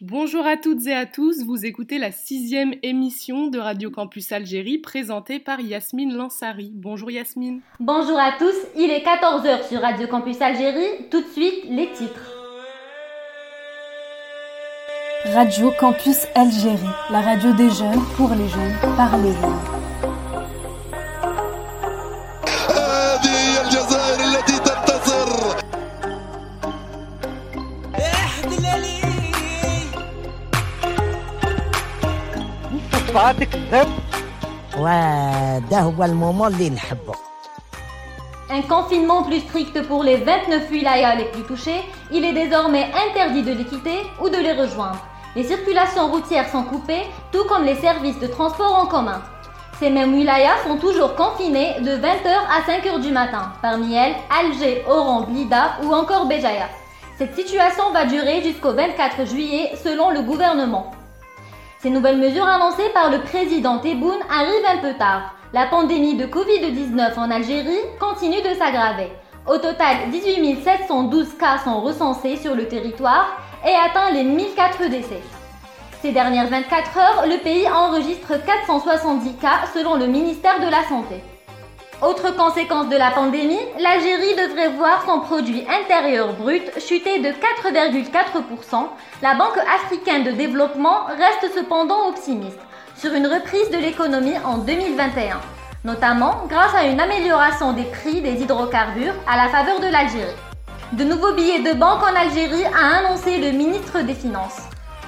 [0.00, 4.78] Bonjour à toutes et à tous, vous écoutez la sixième émission de Radio Campus Algérie
[4.78, 6.72] présentée par Yasmine Lansari.
[6.74, 7.60] Bonjour Yasmine.
[7.78, 12.32] Bonjour à tous, il est 14h sur Radio Campus Algérie, tout de suite les titres.
[15.26, 16.80] Radio Campus Algérie,
[17.10, 19.83] la radio des jeunes, pour les jeunes, par les jeunes.
[38.50, 41.80] Un confinement plus strict pour les 29 wilayas les plus touchés,
[42.12, 45.02] il est désormais interdit de les quitter ou de les rejoindre.
[45.36, 49.22] Les circulations routières sont coupées, tout comme les services de transport en commun.
[49.78, 54.84] Ces mêmes wilayas sont toujours confinés de 20h à 5h du matin, parmi elles Alger,
[54.86, 56.68] Oran, Blida ou encore Béjaïa.
[57.16, 60.90] Cette situation va durer jusqu'au 24 juillet selon le gouvernement.
[61.84, 65.34] Ces nouvelles mesures annoncées par le président Tebboune arrivent un peu tard.
[65.52, 69.12] La pandémie de Covid-19 en Algérie continue de s'aggraver.
[69.46, 75.20] Au total, 18 712 cas sont recensés sur le territoire et atteint les 1004 décès.
[76.00, 81.22] Ces dernières 24 heures, le pays enregistre 470 cas selon le ministère de la Santé.
[82.06, 88.88] Autre conséquence de la pandémie, l'Algérie devrait voir son produit intérieur brut chuter de 4,4%.
[89.22, 92.58] La Banque africaine de développement reste cependant optimiste
[92.98, 95.40] sur une reprise de l'économie en 2021,
[95.84, 100.36] notamment grâce à une amélioration des prix des hydrocarbures à la faveur de l'Algérie.
[100.92, 104.60] De nouveaux billets de banque en Algérie a annoncé le ministre des Finances.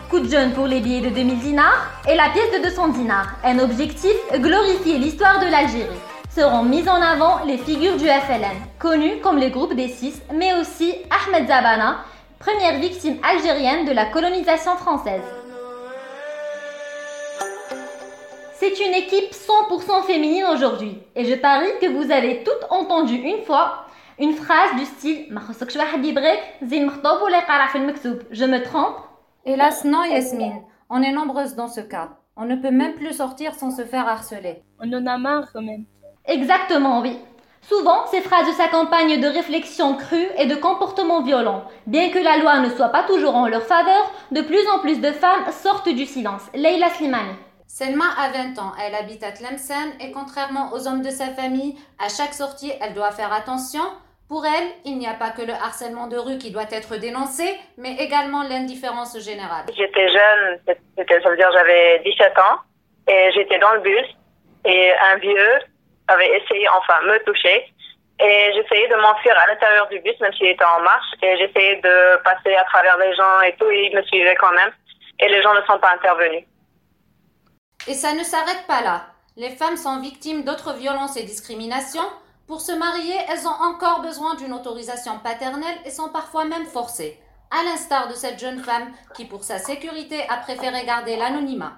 [0.08, 3.34] Coup de jeune pour les billets de 2000 dinars et la pièce de 200 dinars.
[3.44, 6.00] Un objectif, glorifier l'histoire de l'Algérie
[6.36, 10.52] seront mises en avant les figures du FLN, connues comme les groupes des six, mais
[10.52, 12.04] aussi Ahmed Zabana,
[12.38, 15.22] première victime algérienne de la colonisation française.
[18.52, 23.42] C'est une équipe 100% féminine aujourd'hui, et je parie que vous avez toutes entendu une
[23.44, 23.86] fois
[24.18, 25.28] une phrase du style
[28.30, 28.96] Je me trompe?
[29.46, 30.60] Hélas, non, Yasmine.
[30.90, 32.10] On est nombreuses dans ce cas.
[32.36, 34.62] On ne peut même plus sortir sans se faire harceler.
[34.78, 35.86] On en a marre quand même.
[36.28, 37.18] Exactement, oui.
[37.62, 41.64] Souvent, ces phrases s'accompagnent de réflexions crues et de comportements violents.
[41.86, 45.00] Bien que la loi ne soit pas toujours en leur faveur, de plus en plus
[45.00, 46.42] de femmes sortent du silence.
[46.54, 47.34] Leila Slimani.
[47.66, 51.76] Selma a 20 ans, elle habite à Tlemcen et contrairement aux hommes de sa famille,
[51.98, 53.82] à chaque sortie, elle doit faire attention.
[54.28, 57.58] Pour elle, il n'y a pas que le harcèlement de rue qui doit être dénoncé,
[57.76, 59.66] mais également l'indifférence générale.
[59.76, 62.58] J'étais jeune, ça veut dire j'avais 17 ans,
[63.08, 64.06] et j'étais dans le bus,
[64.64, 65.58] et un vieux
[66.08, 67.72] avait essayé, enfin, me toucher.
[68.18, 71.06] Et j'essayais de m'enfuir à l'intérieur du bus, même s'il était en marche.
[71.22, 73.70] Et j'essayais de passer à travers les gens et tout.
[73.70, 74.70] Et ils me suivaient quand même.
[75.20, 76.44] Et les gens ne sont pas intervenus.
[77.88, 79.06] Et ça ne s'arrête pas là.
[79.36, 82.08] Les femmes sont victimes d'autres violences et discriminations.
[82.46, 87.20] Pour se marier, elles ont encore besoin d'une autorisation paternelle et sont parfois même forcées.
[87.50, 91.74] À l'instar de cette jeune femme qui, pour sa sécurité, a préféré garder l'anonymat.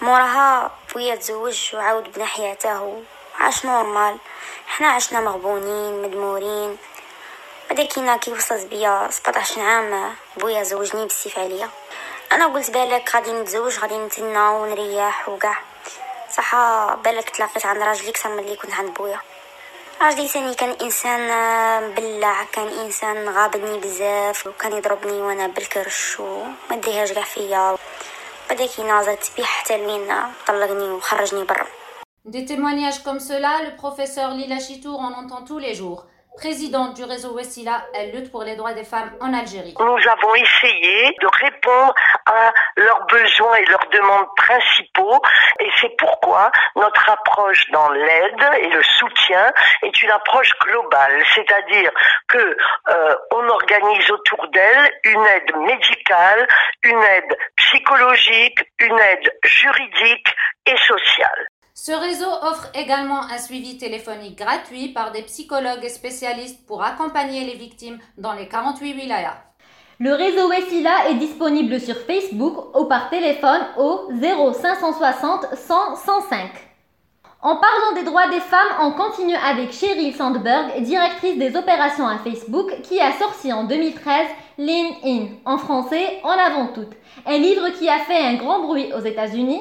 [0.00, 3.02] موراها بويا تزوج وعاود بنى حياته
[3.38, 4.16] عاش نورمال.
[4.66, 6.76] حنا عشنا مغبونين مدمورين.
[7.70, 11.70] كينا كي وصلت بيا 17 عام بويا زوجني بالسيف عليا.
[12.32, 15.56] أنا قلت بالك غادي نتزوج غادي نتنى ونريح وكاع.
[16.30, 16.54] صح
[16.94, 19.20] بالك تلاقيت عند راجلي أكثر من اللي كنت عند بويا.
[20.02, 27.12] راجلي ثاني كان إنسان بلع كان إنسان غابني بزاف وكان يضربني وأنا بالكرش وما ديهاش
[27.12, 27.76] كاع فيا.
[32.24, 36.06] Des témoignages comme cela, le professeur Lila Chitour en entend tous les jours
[36.38, 39.74] présidente du réseau Wessila, elle lutte pour les droits des femmes en Algérie.
[39.78, 41.92] Nous avons essayé de répondre
[42.26, 45.20] à leurs besoins et leurs demandes principaux
[45.58, 51.90] et c'est pourquoi notre approche dans l'aide et le soutien est une approche globale, c'est-à-dire
[52.28, 56.46] que euh, on organise autour d'elles une aide médicale,
[56.84, 60.28] une aide psychologique, une aide juridique
[60.66, 61.48] et sociale.
[61.80, 67.44] Ce réseau offre également un suivi téléphonique gratuit par des psychologues et spécialistes pour accompagner
[67.44, 69.36] les victimes dans les 48 wilayas.
[70.00, 76.50] Le réseau Wessila est disponible sur Facebook ou par téléphone au 0560 100 105.
[77.42, 82.18] En parlant des droits des femmes, on continue avec Cheryl Sandberg, directrice des opérations à
[82.18, 84.26] Facebook, qui a sorti en 2013
[84.58, 88.92] Lean In, en français En avant toutes, un livre qui a fait un grand bruit
[88.92, 89.60] aux États-Unis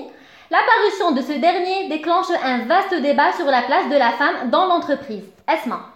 [0.49, 4.65] L'apparition de ce dernier déclenche un vaste débat sur la place de la femme dans
[4.65, 5.25] l'entreprise.
[5.45, 5.93] Esma.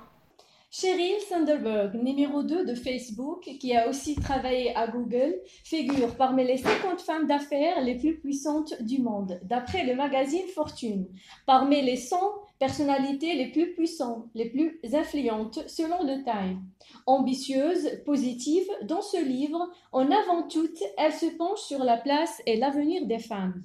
[0.69, 6.57] Sheryl Sandberg, numéro 2 de Facebook, qui a aussi travaillé à Google, figure parmi les
[6.57, 11.07] 50 femmes d'affaires les plus puissantes du monde, d'après le magazine Fortune.
[11.45, 12.17] Parmi les 100
[12.59, 16.61] personnalités les plus puissantes, les plus influentes, selon le Time.
[17.05, 22.57] Ambitieuse, positive, dans ce livre, en avant toute, elle se penche sur la place et
[22.57, 23.61] l'avenir des femmes.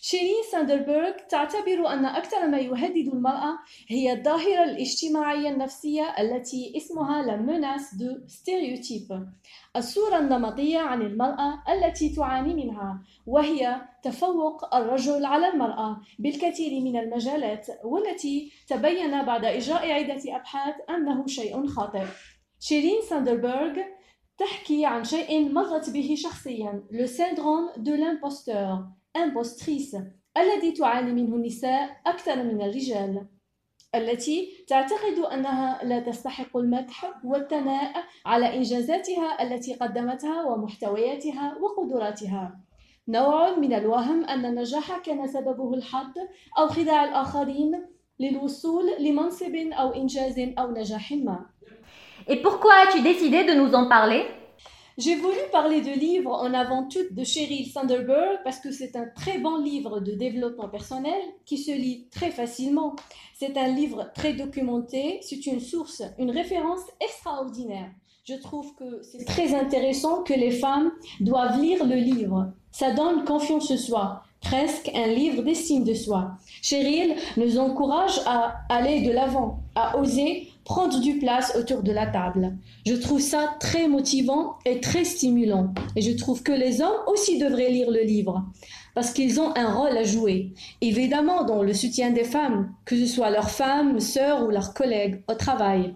[0.00, 3.58] شيرين ساندربرغ تعتبر أن أكثر ما يهدد المرأة
[3.88, 9.14] هي الظاهرة الاجتماعية النفسية التي اسمها la menace de stéréotype
[9.76, 17.66] الصورة النمطية عن المرأة التي تعاني منها وهي تفوق الرجل على المرأة بالكثير من المجالات
[17.84, 22.04] والتي تبين بعد إجراء عدة أبحاث أنه شيء خاطئ
[22.60, 23.76] شيرين ساندربرغ
[24.38, 28.97] تحكي عن شيء مرت به شخصيا le syndrome de l'imposteur.
[29.26, 29.96] Impostrice.
[30.36, 33.26] الذي تعاني منه النساء أكثر من الرجال.
[33.94, 42.60] التي تعتقد أنها لا تستحق المدح والثناء على إنجازاتها التي قدمتها ومحتوياتها وقدراتها.
[43.08, 46.14] نوع من الوهم أن النجاح كان سببه الحظ
[46.58, 47.86] أو خداع الآخرين
[48.20, 51.46] للوصول لمنصب أو إنجاز أو نجاح ما.
[52.28, 54.22] Et pourquoi as-tu décidé de nous en parler?
[54.98, 59.06] J'ai voulu parler de livres en avant tout de Sheryl Sandberg parce que c'est un
[59.06, 62.96] très bon livre de développement personnel qui se lit très facilement.
[63.32, 67.92] C'est un livre très documenté, c'est une source, une référence extraordinaire.
[68.24, 70.90] Je trouve que c'est très intéressant que les femmes
[71.20, 72.52] doivent lire le livre.
[72.72, 76.32] Ça donne confiance en soi, presque un livre d'estime de soi.
[76.62, 82.06] Cheryl nous encourage à aller de l'avant, à oser prendre du place autour de la
[82.06, 82.54] table.
[82.84, 85.72] Je trouve ça très motivant et très stimulant.
[85.96, 88.44] Et je trouve que les hommes aussi devraient lire le livre
[88.94, 90.52] parce qu'ils ont un rôle à jouer.
[90.80, 95.22] Évidemment, dans le soutien des femmes, que ce soit leurs femmes, sœurs ou leurs collègues
[95.28, 95.94] au travail.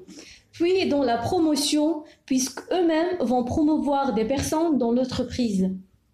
[0.52, 5.70] Puis dans la promotion, puisqu'eux-mêmes vont promouvoir des personnes dans l'entreprise,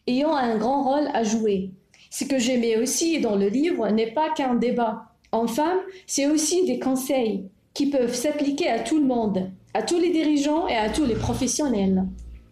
[0.06, 1.72] ayant un grand rôle à jouer.
[2.10, 5.04] Ce que j'aimais aussi dans le livre n'est pas qu'un débat.
[5.32, 9.98] En femme, c'est aussi des conseils qui peuvent s'appliquer à tout le monde, à tous
[9.98, 12.06] les dirigeants et à tous les professionnels.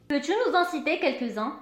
[0.09, 1.55] Peux-tu nous en citer quelques-uns?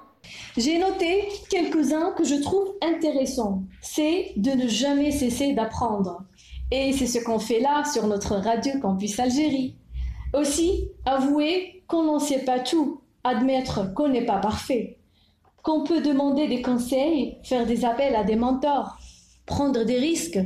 [0.57, 3.63] J'ai noté quelques-uns que je trouve intéressants.
[3.81, 6.25] C'est de ne jamais cesser d'apprendre.
[6.71, 9.77] Et c'est ce qu'on fait là sur notre radio Campus Algérie.
[10.33, 14.97] Aussi, avouer qu'on n'en sait pas tout, admettre qu'on n'est pas parfait,
[15.65, 18.99] qu'on peut demander des conseils, faire des appels à des mentors,
[19.47, 20.39] prendre des risques,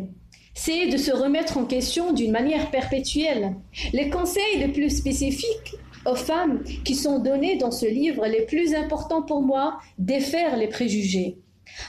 [0.55, 3.57] c'est de se remettre en question d'une manière perpétuelle.
[3.93, 5.75] Les conseils les plus spécifiques
[6.07, 10.69] aux femmes qui sont donnés dans ce livre, les plus importants pour moi, défaire les
[10.69, 11.39] préjugés.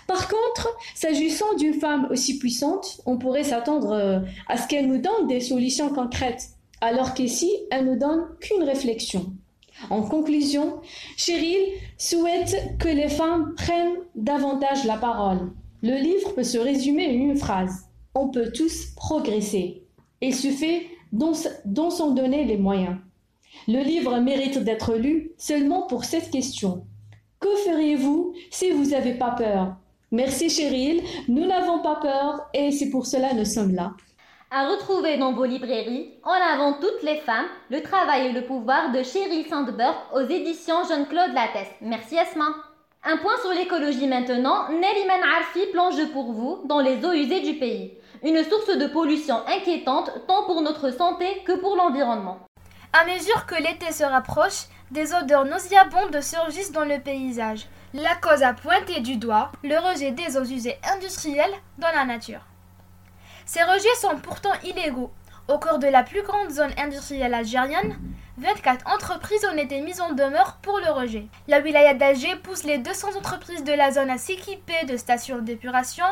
[0.07, 5.01] Par contre, s'agissant d'une femme aussi puissante, on pourrait s'attendre euh, à ce qu'elle nous
[5.01, 6.49] donne des solutions concrètes,
[6.81, 9.33] alors qu'ici, elle ne donne qu'une réflexion.
[9.89, 10.81] En conclusion,
[11.17, 15.51] Cheryl souhaite que les femmes prennent davantage la parole.
[15.81, 19.83] Le livre peut se résumer en une phrase on peut tous progresser.
[20.21, 20.81] Il suffit
[21.11, 22.97] d'en s'en donner les moyens.
[23.67, 26.85] Le livre mérite d'être lu seulement pour cette question.
[27.39, 29.75] Que feriez-vous si vous n'avez pas peur?
[30.11, 33.93] Merci Cheryl, nous n'avons pas peur et c'est pour cela que nous sommes là.
[34.51, 38.91] À retrouver dans vos librairies, en avant toutes les femmes, le travail et le pouvoir
[38.91, 41.67] de Cheryl Sandberg aux éditions Jean-Claude Lattès.
[41.81, 42.47] Merci Esma.
[43.03, 47.59] Un point sur l'écologie maintenant, Neriman Arfi plonge pour vous dans les eaux usées du
[47.59, 52.39] pays une source de pollution inquiétante tant pour notre santé que pour l'environnement.
[52.91, 57.67] À mesure que l'été se rapproche, des odeurs nauséabondes surgissent dans le paysage.
[57.93, 62.41] La cause à pointer du doigt, le rejet des eaux usées industrielles dans la nature.
[63.51, 65.11] Ces rejets sont pourtant illégaux.
[65.47, 67.97] Au cours de la plus grande zone industrielle algérienne,
[68.37, 71.25] 24 entreprises ont été mises en demeure pour le rejet.
[71.47, 76.05] La wilaya d'Alger pousse les 200 entreprises de la zone à s'équiper de stations d'épuration,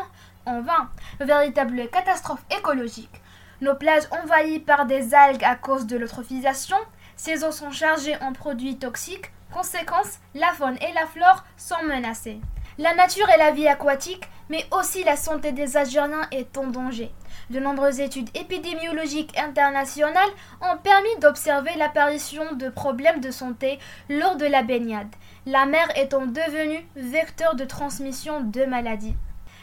[0.48, 0.90] en vain.
[1.20, 3.22] Véritable catastrophe écologique.
[3.62, 6.78] Nos plages envahies par des algues à cause de l'eutrophisation,
[7.18, 9.32] ces eaux sont chargées en produits toxiques.
[9.54, 12.42] Conséquence, la faune et la flore sont menacées.
[12.80, 17.12] La nature et la vie aquatique, mais aussi la santé des Algériens est en danger.
[17.50, 20.30] De nombreuses études épidémiologiques internationales
[20.62, 26.26] ont permis d'observer l'apparition de problèmes de santé lors de la baignade, la mer étant
[26.26, 29.16] devenue vecteur de transmission de maladies.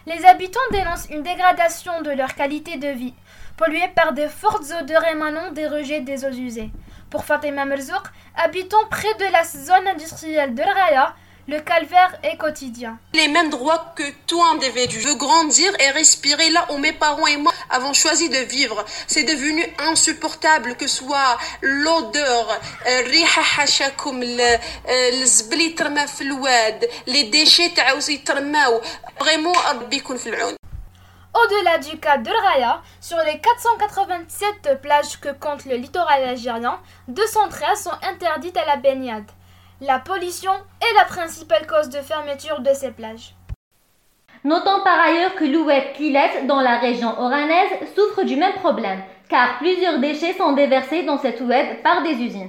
[0.06, 3.14] Les habitants dénoncent une dégradation de leur qualité de vie,
[3.56, 6.70] polluée par de fortes odeurs émanant des rejets des eaux usées.
[7.08, 8.02] Pour Fatima Merzouk,
[8.36, 11.14] habitant près de la zone industrielle de Raya,
[11.46, 12.98] Le calvaire est quotidien.
[13.12, 14.98] Les mêmes droits que tout individu.
[14.98, 18.82] Je veux grandir et respirer là où mes parents et moi avons choisi de vivre.
[19.06, 22.60] C'est devenu insupportable que soit l'odeur,
[27.06, 27.72] les déchets
[29.20, 29.52] Vraiment,
[31.34, 37.82] au-delà du cas de Raya, sur les 487 plages que compte le littoral algérien, 213
[37.82, 39.26] sont interdites à la baignade.
[39.86, 43.34] La pollution est la principale cause de fermeture de ces plages.
[44.42, 49.58] Notons par ailleurs que l'Oued Kilet, dans la région oranaise, souffre du même problème, car
[49.58, 52.48] plusieurs déchets sont déversés dans cette oued par des usines.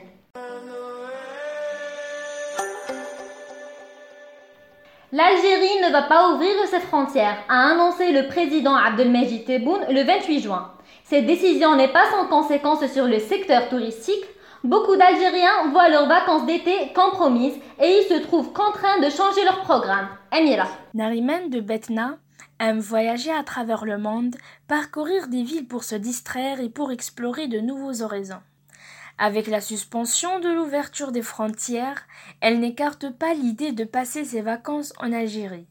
[5.12, 10.40] L'Algérie ne va pas ouvrir ses frontières, a annoncé le président Abdelmejid Tebboune le 28
[10.40, 10.72] juin.
[11.04, 14.24] Cette décision n'est pas sans conséquence sur le secteur touristique.
[14.66, 19.62] Beaucoup d'Algériens voient leurs vacances d'été compromises et ils se trouvent contraints de changer leur
[19.62, 20.08] programme.
[20.32, 20.66] Amira.
[20.96, 22.18] Nariman de Betna
[22.60, 24.36] aime voyager à travers le monde,
[24.68, 28.42] parcourir des villes pour se distraire et pour explorer de nouveaux horizons.
[29.20, 32.02] Avec la suspension de l'ouverture des frontières,
[32.42, 35.68] elle n'écarte pas l'idée de passer ses vacances en Algérie.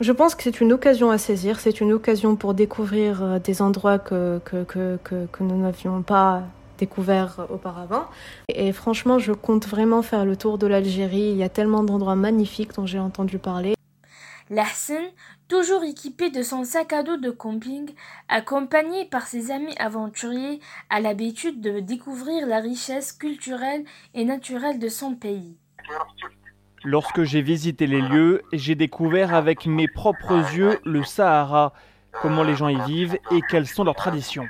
[0.00, 3.60] Je pense que c'est une occasion à saisir, c'est une occasion pour découvrir euh, des
[3.60, 6.44] endroits que, que, que, que, nous n'avions pas
[6.78, 8.06] découverts auparavant.
[8.48, 11.30] Et franchement, je compte vraiment faire le tour de l'Algérie.
[11.30, 13.74] Il y a tellement d'endroits magnifiques dont j'ai entendu parler.
[14.50, 15.04] Larsen,
[15.48, 17.90] toujours équipé de son sac à dos de camping,
[18.28, 24.88] accompagné par ses amis aventuriers, a l'habitude de découvrir la richesse culturelle et naturelle de
[24.88, 25.58] son pays.
[26.84, 31.74] Lorsque j'ai visité les lieux, j'ai découvert avec mes propres yeux le Sahara,
[32.22, 34.46] comment les gens y vivent et quelles sont leurs traditions.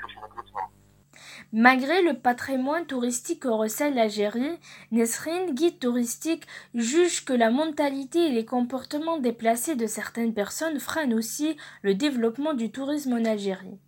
[1.52, 4.58] Malgré le patrimoine touristique que recèle l'Algérie,
[4.92, 11.14] Nesrine, guide touristique, juge que la mentalité et les comportements déplacés de certaines personnes freinent
[11.14, 13.78] aussi le développement du tourisme en Algérie.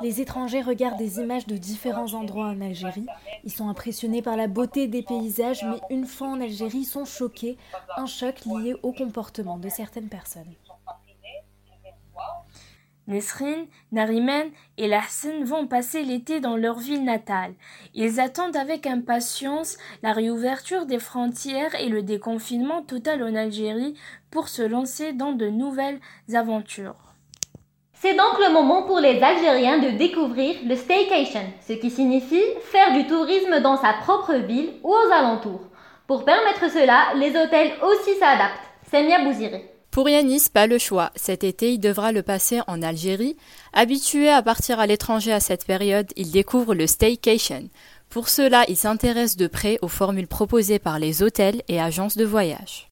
[0.00, 3.06] Les étrangers regardent des images de différents endroits en Algérie.
[3.42, 7.04] Ils sont impressionnés par la beauté des paysages, mais une fois en Algérie, ils sont
[7.04, 7.58] choqués,
[7.96, 10.54] un choc lié au comportement de certaines personnes.
[13.06, 17.52] Nesrine, Narimen et Lahsen vont passer l'été dans leur ville natale.
[17.94, 23.94] Ils attendent avec impatience la réouverture des frontières et le déconfinement total en Algérie
[24.30, 26.00] pour se lancer dans de nouvelles
[26.32, 26.96] aventures.
[27.92, 32.92] C'est donc le moment pour les Algériens de découvrir le staycation, ce qui signifie faire
[32.92, 35.68] du tourisme dans sa propre ville ou aux alentours.
[36.06, 38.60] Pour permettre cela, les hôtels aussi s'adaptent.
[39.24, 39.73] Bouziré.
[39.94, 41.12] Pour Yanis, pas le choix.
[41.14, 43.36] Cet été, il devra le passer en Algérie.
[43.72, 47.68] Habitué à partir à l'étranger à cette période, il découvre le staycation.
[48.08, 52.24] Pour cela, il s'intéresse de près aux formules proposées par les hôtels et agences de
[52.24, 52.88] voyage.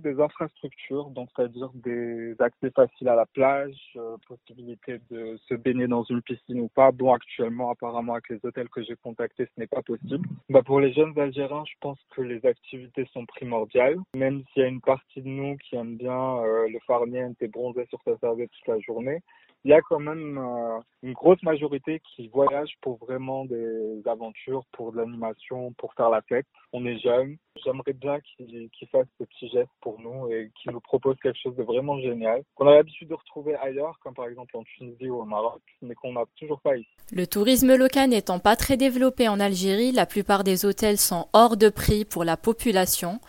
[0.00, 5.86] Des infrastructures, donc c'est-à-dire des accès faciles à la plage, euh, possibilité de se baigner
[5.86, 6.90] dans une piscine ou pas.
[6.90, 10.26] Bon, actuellement, apparemment, avec les hôtels que j'ai contactés, ce n'est pas possible.
[10.48, 14.64] Bah, pour les jeunes Algériens, je pense que les activités sont primordiales, même s'il y
[14.64, 18.16] a une partie de nous qui aime bien euh, le farniente et bronzer sur sa
[18.18, 19.22] serviette toute la journée
[19.64, 24.64] il y a quand même euh, une grosse majorité qui voyage pour vraiment des aventures,
[24.72, 26.46] pour de l'animation, pour faire la fête.
[26.72, 27.36] On est jeunes.
[27.64, 31.56] J'aimerais bien qu'ils fassent ce petit geste pour nous et qu'ils nous proposent quelque chose
[31.56, 35.20] de vraiment génial, qu'on a l'habitude de retrouver ailleurs, comme par exemple en Tunisie ou
[35.20, 36.88] au Maroc, mais qu'on n'a toujours pas ici.
[37.10, 41.56] Le tourisme local n'étant pas très développé en Algérie, la plupart des hôtels sont hors
[41.56, 43.20] de prix pour la population.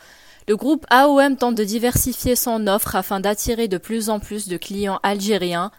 [0.48, 4.58] Le groupe AOM tente de diversifier son offre afin d'attirer de plus en plus de
[4.58, 5.72] clients algériens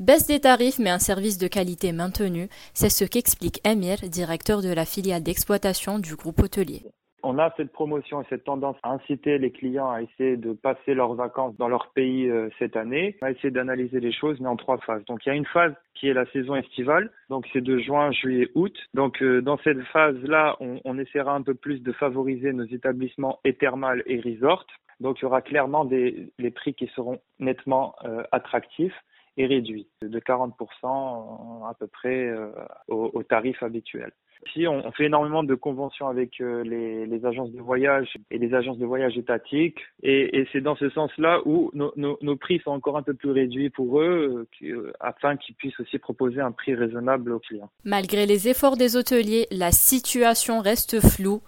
[0.00, 4.72] Baisse des tarifs mais un service de qualité maintenu, c'est ce qu'explique Emir, directeur de
[4.72, 6.80] la filiale d'exploitation du groupe hôtelier.
[7.22, 10.94] On a cette promotion et cette tendance à inciter les clients à essayer de passer
[10.94, 13.18] leurs vacances dans leur pays euh, cette année.
[13.20, 15.04] On va essayer d'analyser les choses, mais en trois phases.
[15.04, 18.10] Donc il y a une phase qui est la saison estivale, donc c'est de juin,
[18.10, 18.74] juillet, août.
[18.94, 23.38] Donc euh, dans cette phase-là, on, on, essaiera un peu plus de favoriser nos établissements
[23.58, 24.66] thermales et resorts.
[24.98, 28.96] Donc il y aura clairement des prix qui seront nettement euh, attractifs
[29.36, 32.50] est réduit de 40% à peu près euh,
[32.88, 34.12] au, tarif habituel.
[34.46, 38.78] Ici, on, fait énormément de conventions avec euh, les, agences de voyage et les agences
[38.78, 43.12] de voyage étatiques, et, c'est dans ce sens-là où nos, prix sont encore un peu
[43.12, 47.70] plus réduits pour eux, euh, afin qu'ils puissent aussi proposer un prix raisonnable aux clients.
[47.84, 51.42] Malgré les efforts des hôteliers, la situation reste floue.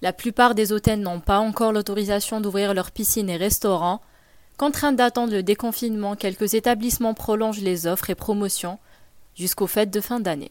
[0.00, 4.00] La plupart des hôtels n'ont pas encore l'autorisation d'ouvrir leurs piscines et restaurants.
[4.58, 8.80] Contraints d'attendre le déconfinement, quelques établissements prolongent les offres et promotions
[9.36, 10.50] jusqu'aux fêtes de fin d'année.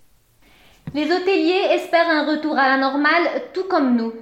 [0.94, 4.14] Les hôteliers espèrent un retour à la normale, tout comme nous.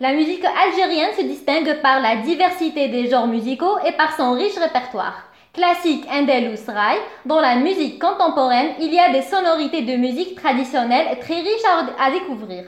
[0.00, 4.58] La musique algérienne se distingue par la diversité des genres musicaux et par son riche
[4.58, 5.30] répertoire.
[5.52, 11.16] Classique Andalous Rai, dans la musique contemporaine, il y a des sonorités de musique traditionnelle
[11.20, 12.64] très riches à, découvrir.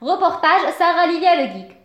[0.00, 1.81] Reportage Sarah Livia Le Geek.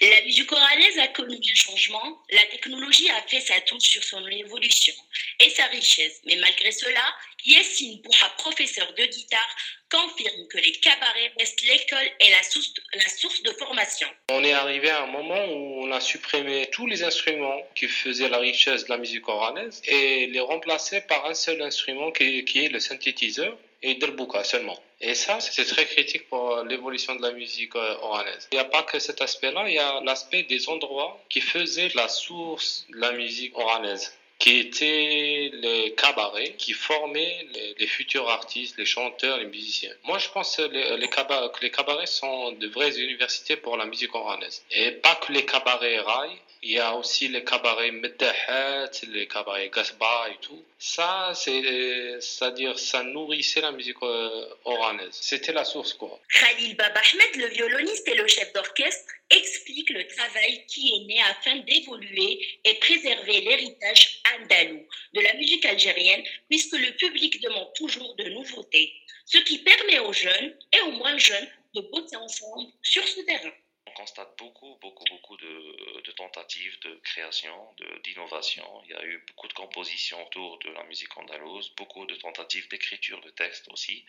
[0.00, 4.26] La musique coranaise a connu un changement, la technologie a fait sa touche sur son
[4.28, 4.94] évolution
[5.40, 6.22] et sa richesse.
[6.24, 7.02] Mais malgré cela,
[7.44, 9.56] Yessine Bouha, professeur de guitare,
[9.90, 14.08] confirme que les cabarets restent l'école et la source, de, formation.
[14.30, 18.30] On est arrivé à un moment où on a supprimé tous les instruments qui faisaient
[18.30, 22.72] la richesse de la musique oranaise et les remplacé par un seul instrument qui est
[22.72, 24.78] le synthétiseur et Delbouka seulement.
[25.00, 28.48] Et ça, c'est très critique pour l'évolution de la musique euh, oranaise.
[28.52, 31.90] Il n'y a pas que cet aspect-là, il y a l'aspect des endroits qui faisaient
[31.94, 37.46] la source de la musique oranaise qui étaient les cabarets qui formaient
[37.78, 39.92] les, futurs artistes, les chanteurs, les musiciens.
[40.04, 43.76] Moi, je pense que les, les, cabarets, que les cabarets sont de vraies universités pour
[43.76, 44.64] la musique oranaise.
[44.70, 49.70] Et pas que les cabarets rails, il y a aussi les cabarets Meddahat, les cabarets
[49.70, 50.62] Gasba et tout.
[50.78, 55.12] Ça, c'est, c'est-à-dire, ça nourrissait la musique euh, oranaise.
[55.12, 56.20] C'était la source, quoi.
[56.28, 61.20] Khalil Baba Ahmed, le violoniste et le chef d'orchestre, explique le travail qui est né
[61.30, 68.14] afin d'évoluer et préserver l'héritage andalou de la musique algérienne, puisque le public demande toujours
[68.16, 68.92] de nouveautés,
[69.24, 73.52] ce qui permet aux jeunes et aux moins jeunes de bosser ensemble sur ce terrain
[73.90, 75.89] on constate beaucoup, beaucoup, beaucoup de,
[76.20, 77.56] tentatives de création,
[78.04, 78.66] d'innovation.
[78.84, 82.68] Il y a eu beaucoup de compositions autour de la musique andalouse, beaucoup de tentatives
[82.68, 84.04] d'écriture de textes aussi,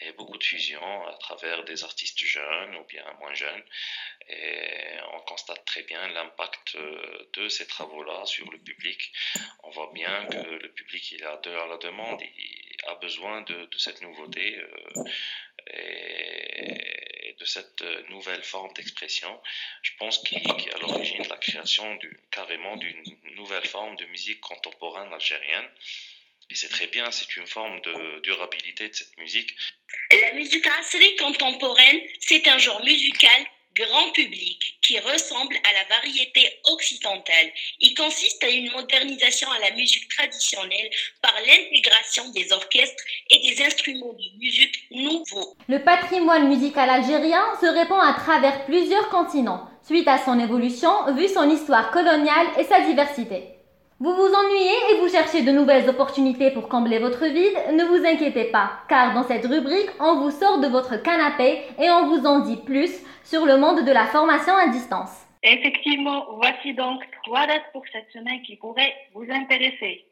[0.00, 3.62] et beaucoup de fusions à travers des artistes jeunes ou bien moins jeunes.
[4.28, 9.12] Et on constate très bien l'impact euh, de ces travaux-là sur le public.
[9.62, 13.68] On voit bien que le public il a de, la demande, il a besoin de,
[13.78, 14.58] cette nouveauté.
[14.58, 15.04] Euh,
[15.68, 17.05] et,
[17.38, 19.40] de cette euh, nouvelle forme d'expression,
[19.82, 21.98] je pense qu'il est à l'origine de la création
[22.30, 23.02] carrément d'une
[23.34, 25.68] nouvelle forme de musique contemporaine algérienne.
[26.50, 29.56] Et c'est très bien, c'est une forme de durabilité de cette musique.
[30.12, 33.46] La musique asri contemporaine, c'est un genre musical
[33.78, 37.50] grand public qui ressemble à la variété occidentale.
[37.80, 40.90] Il consiste à une modernisation à la musique traditionnelle
[41.22, 45.56] par l'intégration des orchestres et des instruments de musique nouveaux.
[45.68, 51.28] Le patrimoine musical algérien se répand à travers plusieurs continents, suite à son évolution, vu
[51.28, 53.56] son histoire coloniale et sa diversité.
[53.98, 58.06] Vous vous ennuyez et vous cherchez de nouvelles opportunités pour combler votre vide Ne vous
[58.06, 62.26] inquiétez pas, car dans cette rubrique, on vous sort de votre canapé et on vous
[62.26, 62.90] en dit plus
[63.26, 65.26] sur le monde de la formation à distance.
[65.42, 70.04] Effectivement, voici donc trois dates pour cette semaine qui pourraient vous intéresser.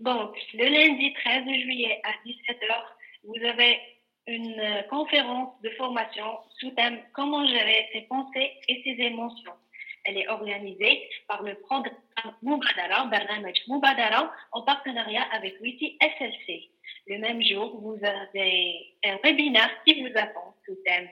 [0.00, 2.74] Donc, le lundi 13 juillet à 17h,
[3.24, 3.78] vous avez
[4.26, 9.52] une conférence de formation sous thème Comment gérer ses pensées et ses émotions.
[10.04, 11.94] Elle est organisée par le programme
[12.42, 13.10] Mubadara,
[13.68, 16.70] Mubadara, en partenariat avec l'outil SLC.
[17.08, 21.08] Le même jour, vous avez un webinaire qui vous attend sous thème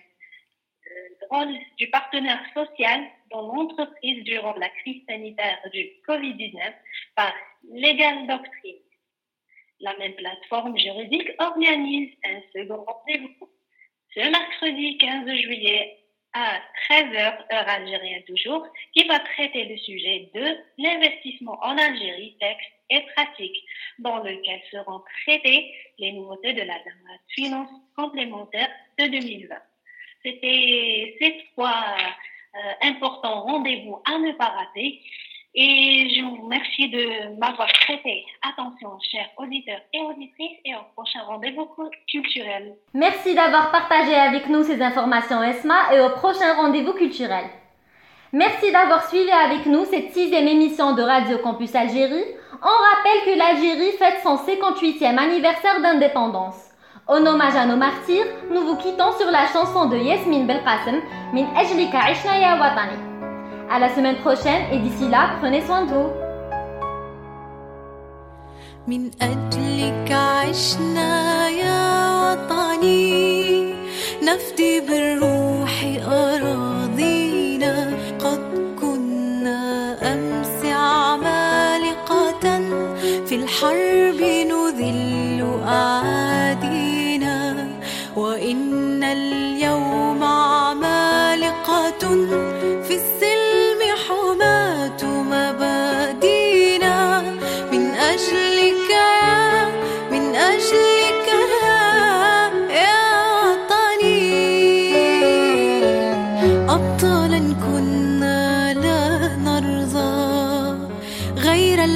[1.31, 6.73] rôle du partenaire social dans l'entreprise durant la crise sanitaire du Covid-19
[7.15, 7.33] par
[7.73, 8.83] Legal Doctrine.
[9.81, 13.49] La même plateforme juridique organise un second rendez-vous
[14.15, 15.97] ce mercredi 15 juillet
[16.33, 22.71] à 13h, heure algérienne toujours, qui va traiter le sujet de l'investissement en Algérie, texte
[22.91, 23.57] et pratique,
[23.99, 26.79] dans lequel seront traitées les nouveautés de la
[27.35, 29.57] finance complémentaire de 2020.
[30.23, 31.85] C'était ces trois
[32.55, 35.01] euh, importants rendez-vous à ne pas rater.
[35.55, 41.23] Et je vous remercie de m'avoir prêté attention, chers auditeurs et auditrices, et au prochain
[41.27, 41.69] rendez-vous
[42.09, 42.77] culturel.
[42.95, 47.47] Merci d'avoir partagé avec nous ces informations ESMA et au prochain rendez-vous culturel.
[48.33, 52.27] Merci d'avoir suivi avec nous cette sixième émission de Radio Campus Algérie.
[52.63, 56.70] On rappelle que l'Algérie fête son 58e anniversaire d'indépendance.
[57.08, 61.02] En hommage à nos martyrs, nous vous quittons sur la chanson de Yasmin Belkacem,
[61.34, 62.98] Min Ajlika Ishna Ya Watani.
[63.70, 66.10] À la semaine prochaine et d'ici là, prenez soin de vous.
[68.88, 73.74] من أجلك عشنا يا وطني
[74.24, 82.60] نفدي بالروح أراضينا قد كنا أمس عمالقة
[83.26, 84.09] في الحرب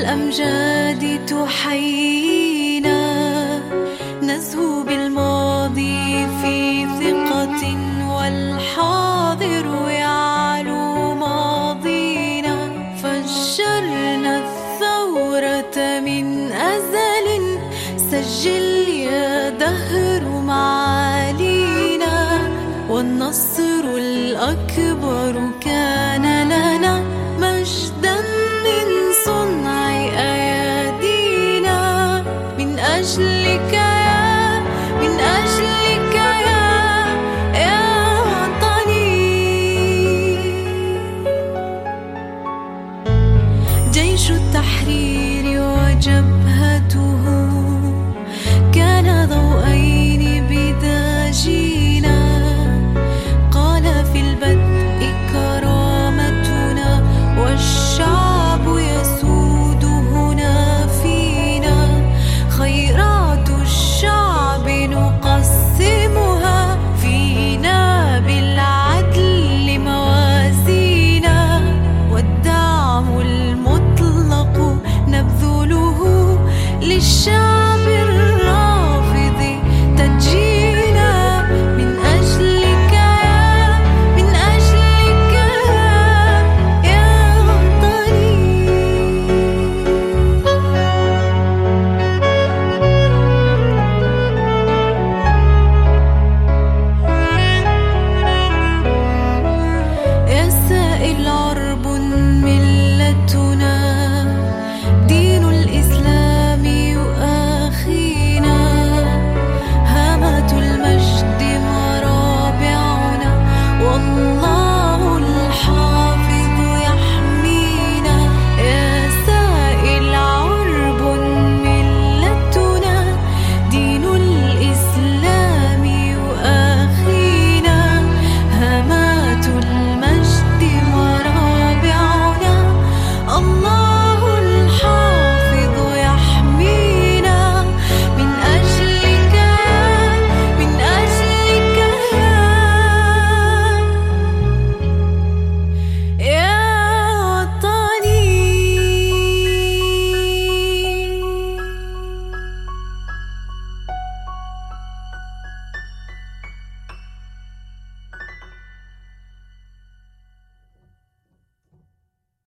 [0.05, 2.44] الأمجاد تحيي.